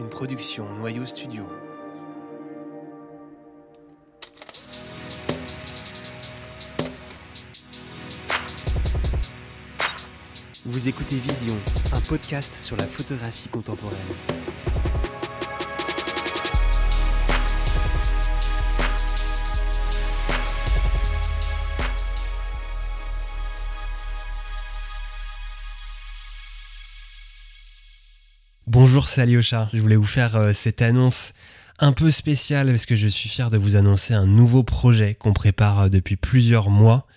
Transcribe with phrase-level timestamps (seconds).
[0.00, 1.46] une production Noyau Studio.
[10.64, 11.54] Vous écoutez Vision,
[11.92, 13.98] un podcast sur la photographie contemporaine.
[28.72, 29.68] Bonjour, c'est Alyosha.
[29.72, 31.32] Je voulais vous faire euh, cette annonce
[31.80, 35.32] un peu spéciale parce que je suis fier de vous annoncer un nouveau projet qu'on
[35.32, 37.08] prépare euh, depuis plusieurs mois.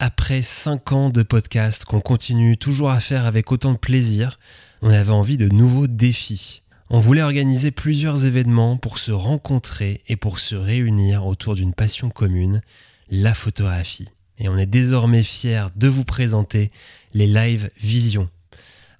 [0.00, 4.40] Après 5 ans de podcast qu'on continue toujours à faire avec autant de plaisir,
[4.82, 6.64] on avait envie de nouveaux défis.
[6.88, 12.10] On voulait organiser plusieurs événements pour se rencontrer et pour se réunir autour d'une passion
[12.10, 12.62] commune,
[13.10, 14.08] la photographie.
[14.40, 16.72] Et on est désormais fiers de vous présenter
[17.14, 18.28] les live Vision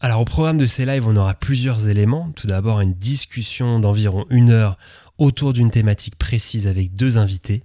[0.02, 2.32] alors au programme de ces lives, on aura plusieurs éléments.
[2.34, 4.78] Tout d'abord une discussion d'environ une heure
[5.18, 7.62] autour d'une thématique précise avec deux invités.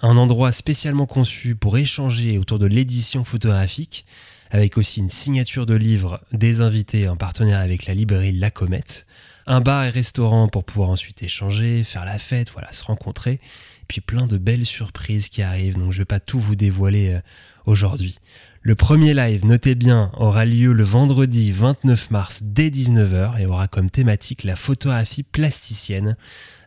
[0.00, 4.04] Un endroit spécialement conçu pour échanger autour de l'édition photographique,
[4.50, 9.06] avec aussi une signature de livre des invités en partenariat avec la librairie La Comète.
[9.52, 13.40] Un bar et restaurant pour pouvoir ensuite échanger, faire la fête, voilà, se rencontrer.
[13.88, 17.14] Puis plein de belles surprises qui arrivent, donc je ne vais pas tout vous dévoiler
[17.14, 17.20] euh,
[17.66, 18.20] aujourd'hui.
[18.62, 23.66] Le premier live, notez bien, aura lieu le vendredi 29 mars dès 19h et aura
[23.66, 26.16] comme thématique la photographie plasticienne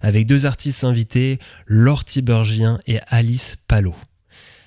[0.02, 3.96] avec deux artistes invités, Laure Tibergien et Alice Palot.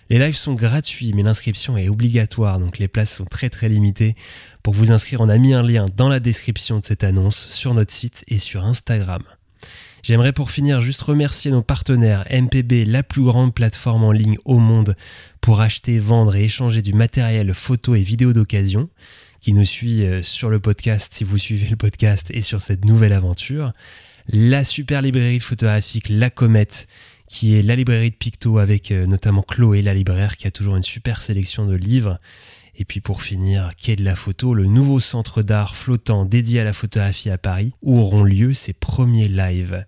[0.09, 4.15] Les lives sont gratuits mais l'inscription est obligatoire donc les places sont très très limitées.
[4.63, 7.75] Pour vous inscrire, on a mis un lien dans la description de cette annonce sur
[7.75, 9.23] notre site et sur Instagram.
[10.07, 14.59] J'aimerais pour finir juste remercier nos partenaires MPB, la plus grande plateforme en ligne au
[14.59, 14.95] monde
[15.41, 18.89] pour acheter, vendre et échanger du matériel photo et vidéo d'occasion,
[19.41, 22.85] qui nous suit euh, sur le podcast si vous suivez le podcast et sur cette
[22.85, 23.73] nouvelle aventure.
[24.29, 26.87] La super librairie photographique La Comète,
[27.29, 30.77] qui est la librairie de Picto avec euh, notamment Chloé, la libraire, qui a toujours
[30.77, 32.19] une super sélection de livres.
[32.77, 36.65] Et puis pour finir, Quai de la photo, le nouveau centre d'art flottant dédié à
[36.65, 39.87] la photographie à Paris, où auront lieu ses premiers lives.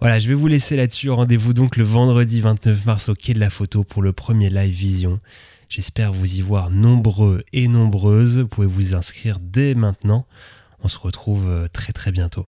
[0.00, 1.10] Voilà, je vais vous laisser là-dessus.
[1.10, 4.74] Rendez-vous donc le vendredi 29 mars au Quai de la photo pour le premier live
[4.74, 5.20] vision.
[5.68, 8.38] J'espère vous y voir nombreux et nombreuses.
[8.38, 10.26] Vous pouvez vous inscrire dès maintenant.
[10.82, 12.44] On se retrouve euh, très très bientôt.